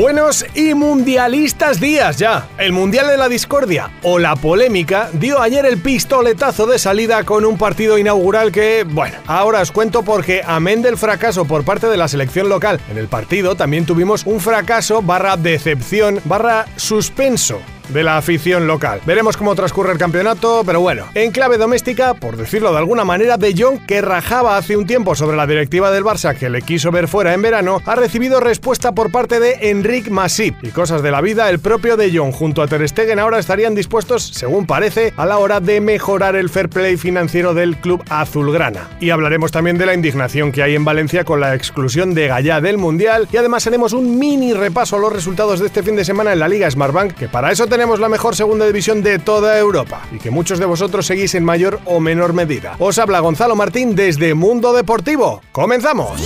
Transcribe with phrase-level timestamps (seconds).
[0.00, 2.48] Buenos y mundialistas días ya.
[2.56, 7.44] El Mundial de la Discordia o la polémica dio ayer el pistoletazo de salida con
[7.44, 11.98] un partido inaugural que, bueno, ahora os cuento porque amén del fracaso por parte de
[11.98, 17.60] la selección local en el partido también tuvimos un fracaso barra decepción barra suspenso
[17.92, 19.00] de la afición local.
[19.06, 23.36] Veremos cómo transcurre el campeonato, pero bueno, en clave doméstica, por decirlo de alguna manera,
[23.36, 26.90] De Jong, que rajaba hace un tiempo sobre la directiva del Barça que le quiso
[26.90, 30.56] ver fuera en verano, ha recibido respuesta por parte de Enric Masip.
[30.62, 33.74] Y cosas de la vida, el propio De Jong junto a Ter Stegen ahora estarían
[33.74, 38.88] dispuestos, según parece, a la hora de mejorar el fair play financiero del club azulgrana.
[39.00, 42.60] Y hablaremos también de la indignación que hay en Valencia con la exclusión de Gallá
[42.60, 46.04] del Mundial y además haremos un mini repaso a los resultados de este fin de
[46.04, 49.18] semana en la Liga Smartbank, que para eso tenemos tenemos la mejor segunda división de
[49.18, 52.76] toda Europa y que muchos de vosotros seguís en mayor o menor medida.
[52.78, 55.40] Os habla Gonzalo Martín desde Mundo Deportivo.
[55.50, 56.20] ¡Comenzamos!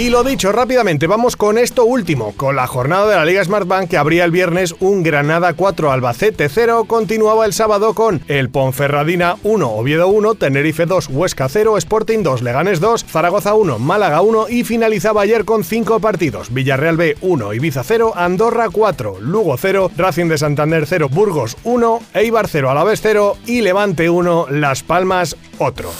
[0.00, 3.90] Y lo dicho, rápidamente vamos con esto último, con la jornada de la Liga Smartbank
[3.90, 9.36] que abría el viernes un Granada 4 Albacete 0, continuaba el sábado con el Ponferradina
[9.42, 14.48] 1 Oviedo 1, Tenerife 2 Huesca 0, Sporting 2 Leganes 2, Zaragoza 1 Málaga 1
[14.48, 19.90] y finalizaba ayer con 5 partidos, Villarreal B 1 Ibiza 0, Andorra 4, Lugo 0,
[19.98, 25.36] Racing de Santander 0, Burgos 1, Eibar 0 Alavés 0 y Levante 1, Las Palmas
[25.58, 25.90] otro.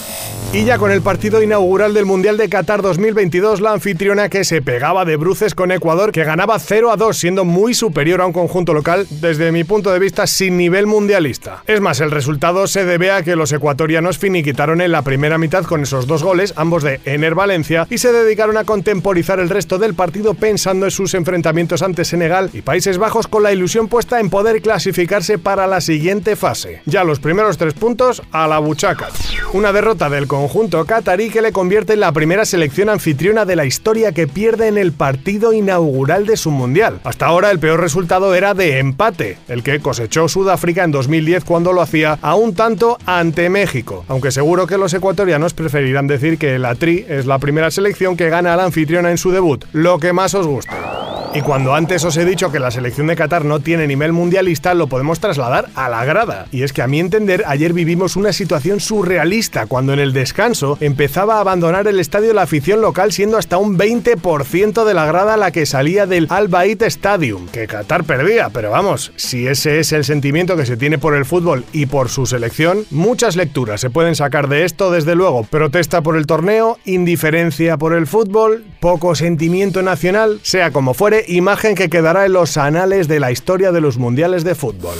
[0.52, 4.60] Y ya con el partido inaugural del Mundial de Qatar 2022, la anfitriona que se
[4.60, 8.32] pegaba de bruces con Ecuador, que ganaba 0 a 2, siendo muy superior a un
[8.32, 11.62] conjunto local, desde mi punto de vista, sin nivel mundialista.
[11.68, 15.62] Es más, el resultado se debe a que los ecuatorianos finiquitaron en la primera mitad
[15.62, 19.78] con esos dos goles, ambos de Ener Valencia, y se dedicaron a contemporizar el resto
[19.78, 24.18] del partido pensando en sus enfrentamientos ante Senegal y Países Bajos con la ilusión puesta
[24.18, 26.82] en poder clasificarse para la siguiente fase.
[26.86, 29.10] Ya los primeros tres puntos a la buchaca.
[29.52, 30.39] Una derrota del conjunto
[30.86, 34.78] catarí que le convierte en la primera selección anfitriona de la historia que pierde en
[34.78, 37.00] el partido inaugural de su mundial.
[37.04, 41.72] Hasta ahora el peor resultado era de empate, el que cosechó Sudáfrica en 2010 cuando
[41.72, 46.58] lo hacía a un tanto ante México, aunque seguro que los ecuatorianos preferirán decir que
[46.58, 49.98] la Tri es la primera selección que gana a la anfitriona en su debut, lo
[49.98, 50.89] que más os guste.
[51.32, 54.74] Y cuando antes os he dicho que la selección de Qatar no tiene nivel mundialista,
[54.74, 56.46] lo podemos trasladar a la grada.
[56.50, 60.76] Y es que a mi entender, ayer vivimos una situación surrealista cuando en el descanso
[60.80, 65.36] empezaba a abandonar el estadio la afición local siendo hasta un 20% de la grada
[65.36, 69.92] la que salía del Al Bayt Stadium, que Qatar perdía, pero vamos, si ese es
[69.92, 73.90] el sentimiento que se tiene por el fútbol y por su selección, muchas lecturas se
[73.90, 79.14] pueden sacar de esto, desde luego, protesta por el torneo, indiferencia por el fútbol, poco
[79.14, 83.80] sentimiento nacional, sea como fuere, imagen que quedará en los anales de la historia de
[83.80, 84.96] los mundiales de fútbol.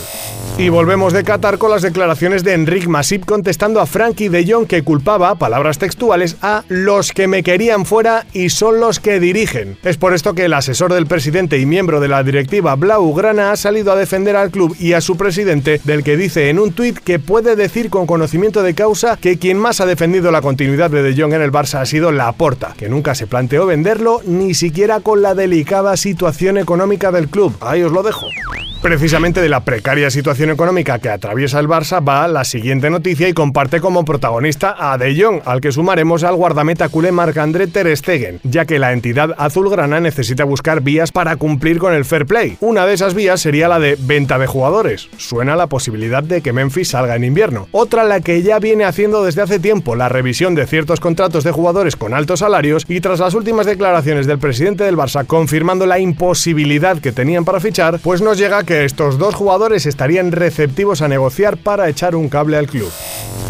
[0.57, 4.67] Y volvemos de Qatar con las declaraciones de Enric Masip contestando a Frankie de Jong
[4.67, 9.77] que culpaba, palabras textuales, a los que me querían fuera y son los que dirigen.
[9.83, 13.55] Es por esto que el asesor del presidente y miembro de la directiva Blaugrana ha
[13.55, 16.99] salido a defender al club y a su presidente, del que dice en un tuit
[16.99, 21.01] que puede decir con conocimiento de causa que quien más ha defendido la continuidad de
[21.01, 24.99] De Jong en el Barça ha sido Laporta, que nunca se planteó venderlo ni siquiera
[24.99, 27.55] con la delicada situación económica del club.
[27.61, 28.27] Ahí os lo dejo.
[28.81, 33.33] Precisamente de la precaria situación económica que atraviesa el Barça va la siguiente noticia y
[33.33, 38.39] comparte como protagonista a De Jong, al que sumaremos al guardameta culé Marc-André Ter Stegen,
[38.43, 42.57] ya que la entidad azulgrana necesita buscar vías para cumplir con el fair play.
[42.59, 45.09] Una de esas vías sería la de venta de jugadores.
[45.15, 47.67] Suena la posibilidad de que Memphis salga en invierno.
[47.69, 51.51] Otra la que ya viene haciendo desde hace tiempo, la revisión de ciertos contratos de
[51.51, 55.99] jugadores con altos salarios y tras las últimas declaraciones del presidente del Barça confirmando la
[55.99, 61.07] imposibilidad que tenían para fichar, pues nos llega que estos dos jugadores estarían receptivos a
[61.07, 62.91] negociar para echar un cable al club.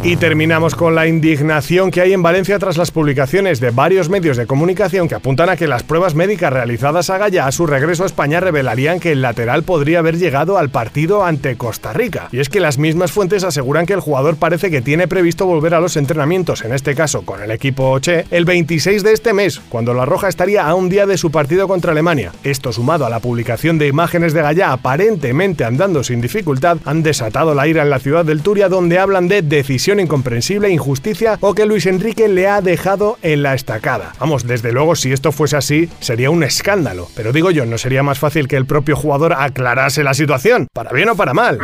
[0.03, 4.35] Y terminamos con la indignación que hay en Valencia tras las publicaciones de varios medios
[4.35, 8.01] de comunicación que apuntan a que las pruebas médicas realizadas a Gaya a su regreso
[8.01, 12.29] a España revelarían que el lateral podría haber llegado al partido ante Costa Rica.
[12.31, 15.75] Y es que las mismas fuentes aseguran que el jugador parece que tiene previsto volver
[15.75, 19.61] a los entrenamientos, en este caso con el equipo Che, el 26 de este mes,
[19.69, 22.31] cuando la Roja estaría a un día de su partido contra Alemania.
[22.43, 27.53] Esto sumado a la publicación de imágenes de Gaya aparentemente andando sin dificultad, han desatado
[27.53, 31.65] la ira en la ciudad del Turia donde hablan de decisión incomprensible, injusticia o que
[31.65, 34.13] Luis Enrique le ha dejado en la estacada.
[34.19, 37.07] Vamos, desde luego, si esto fuese así, sería un escándalo.
[37.15, 40.67] Pero digo yo, ¿no sería más fácil que el propio jugador aclarase la situación?
[40.73, 41.59] Para bien o para mal.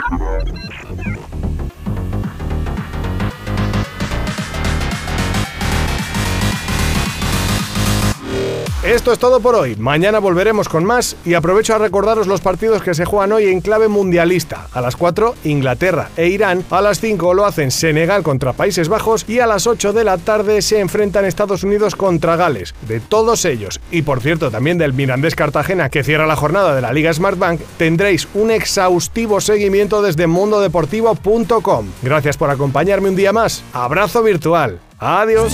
[8.98, 9.76] Esto es todo por hoy.
[9.76, 13.62] Mañana volveremos con más y aprovecho a recordaros los partidos que se juegan hoy en
[13.62, 14.66] clave mundialista.
[14.74, 16.66] A las 4, Inglaterra e Irán.
[16.72, 20.18] A las 5 lo hacen Senegal contra Países Bajos y a las 8 de la
[20.18, 22.74] tarde se enfrentan Estados Unidos contra Gales.
[22.88, 26.82] De todos ellos, y por cierto también del Mirandés Cartagena que cierra la jornada de
[26.82, 31.86] la Liga Smartbank, tendréis un exhaustivo seguimiento desde mundodeportivo.com.
[32.02, 33.64] Gracias por acompañarme un día más.
[33.74, 34.80] Abrazo virtual.
[34.98, 35.54] Adiós.